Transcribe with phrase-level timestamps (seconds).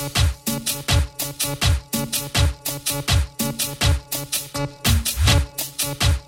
[0.00, 0.18] Thank
[6.04, 6.19] you.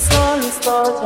[0.00, 1.00] this all is for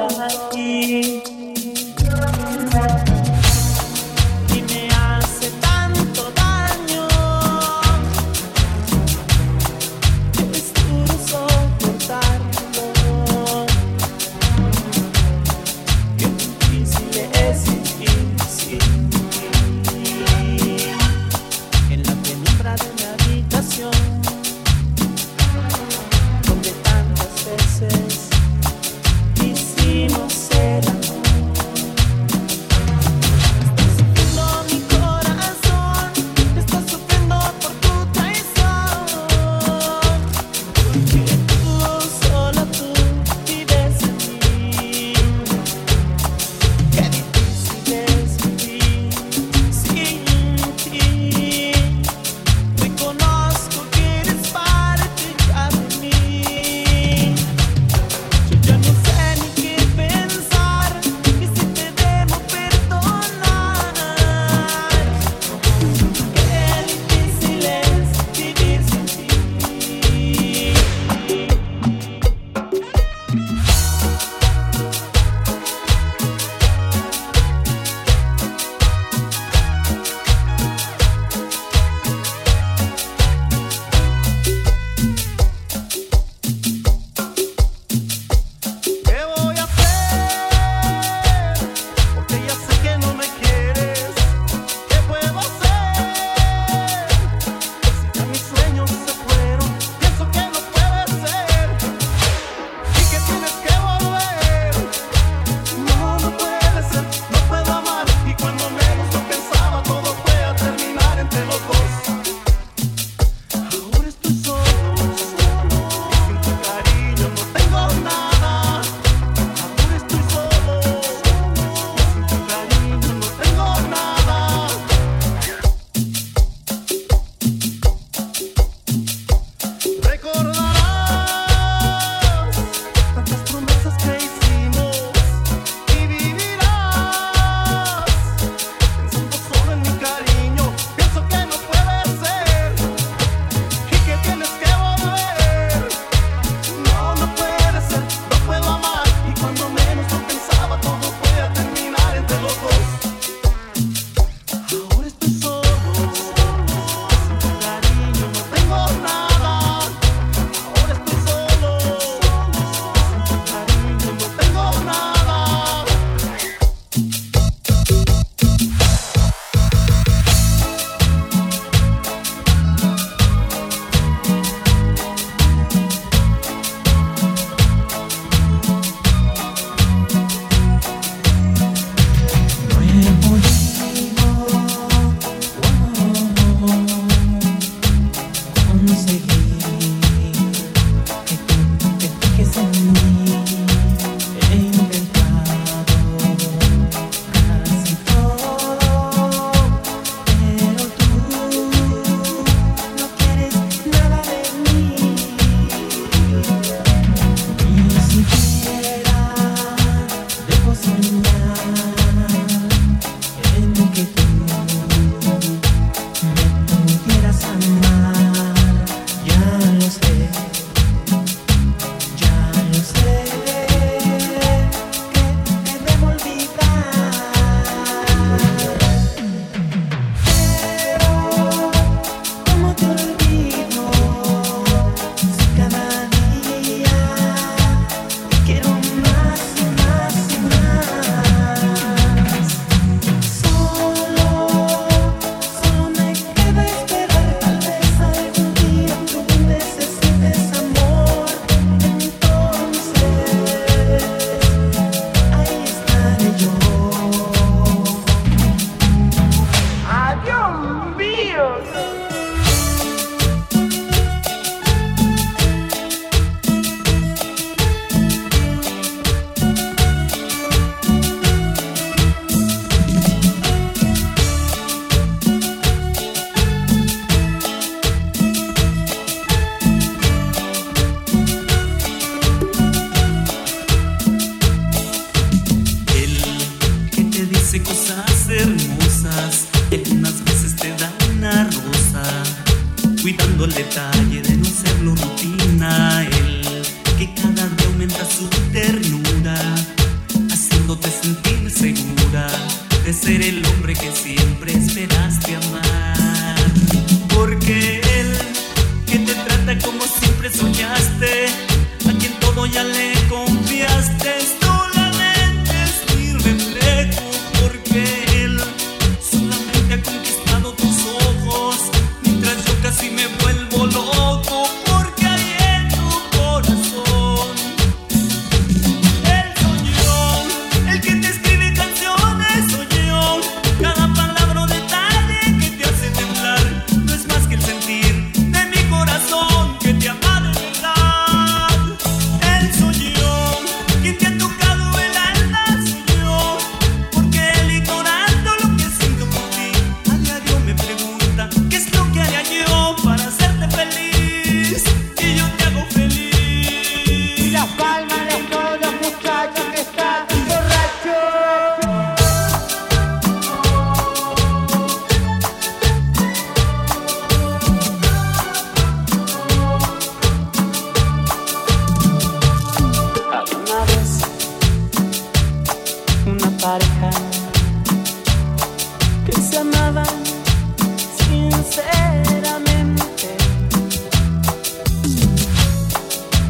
[293.34, 296.13] cuidando el detalle de no serlo rutina.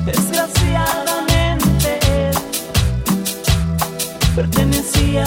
[0.05, 1.99] desgraciadamente
[4.37, 5.25] pertenecía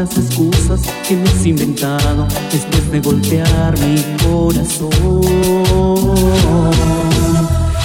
[0.00, 4.88] las excusas que me has inventado después de golpear mi corazón.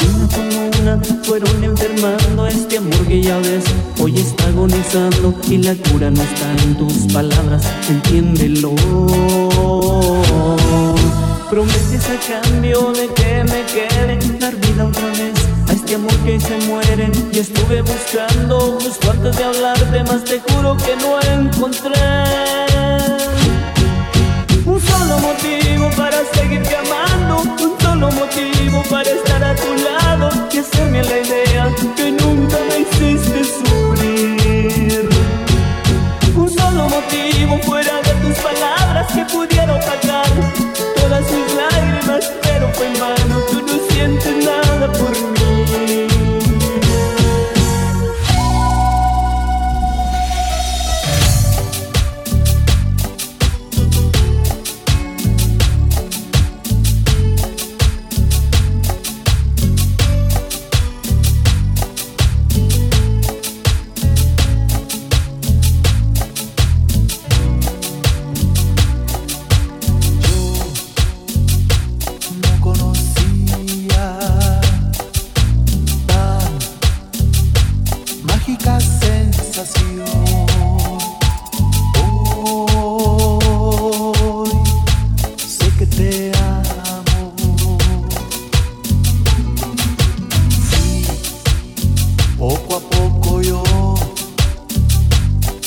[0.01, 3.65] Una por una fueron enfermando este amor que ya ves,
[3.99, 8.75] hoy está agonizando y la cura no está en tus palabras, entiéndelo.
[11.49, 14.24] Prometes a cambio de que me quede
[15.85, 17.11] que porque se mueren.
[17.31, 21.91] Y estuve buscando justo antes de hablarte Más te juro que no encontré.
[24.65, 30.57] Un solo motivo para seguirte amando Un solo motivo para estar a tu lado Y
[30.57, 35.09] hacerme la idea que nunca me hiciste sufrir.
[36.35, 39.54] Un solo motivo fuera de tus palabras que pudiera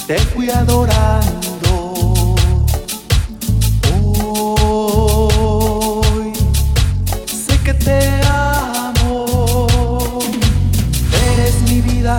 [0.08, 1.70] te fui adorando.
[4.64, 6.32] Hoy
[7.26, 9.26] sé que te amo.
[11.30, 12.18] Eres mi vida,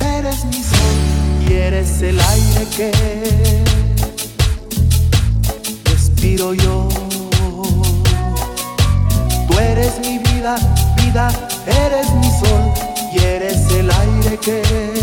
[0.00, 0.96] eres mi sol
[1.48, 2.90] y eres el aire que
[5.84, 6.88] respiro yo.
[9.46, 10.56] Tú eres mi vida,
[10.96, 11.28] vida,
[11.68, 12.64] eres mi sol
[13.12, 14.93] y eres el aire que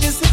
[0.00, 0.23] que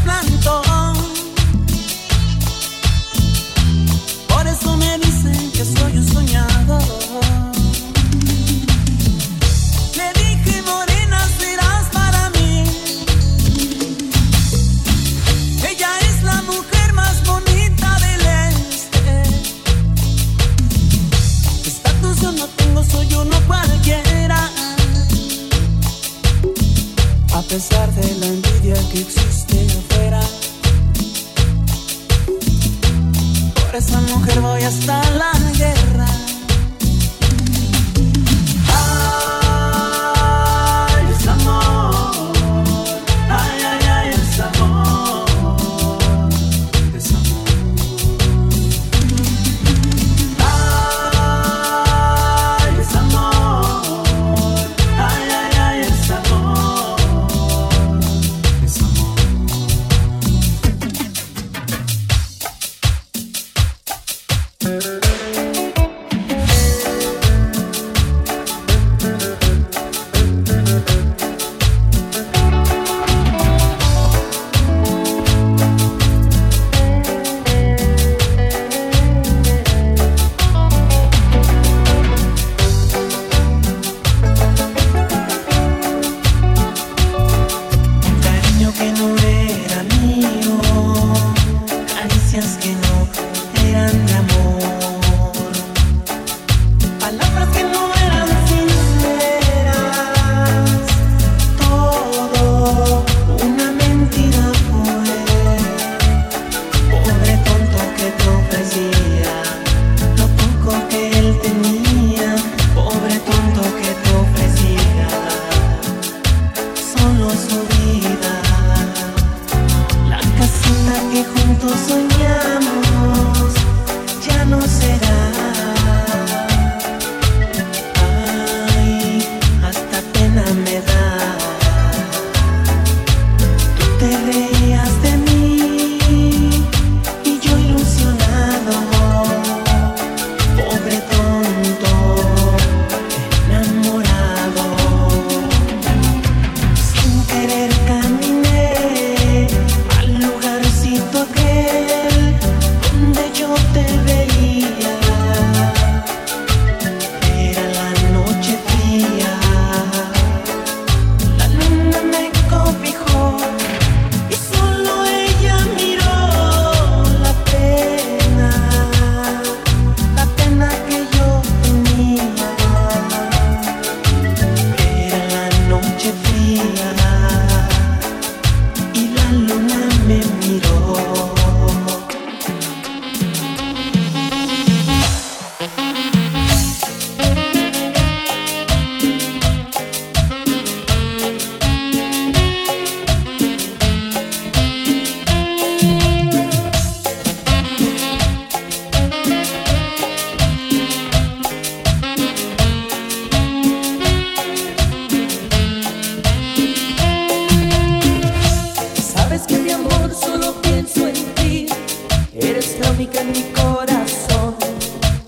[117.32, 118.31] juntos soy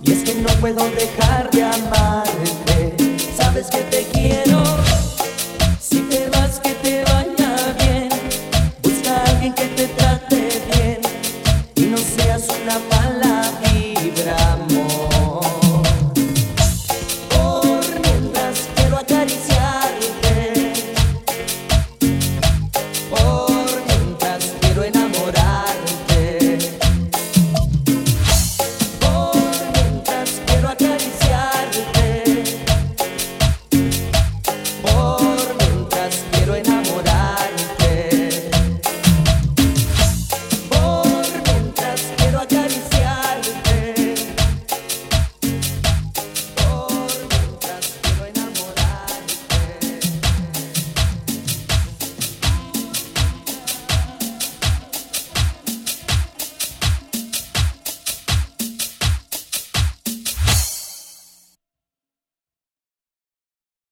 [0.04, 4.43] Y es que no puedo dejar de amarte, sabes que te quiero.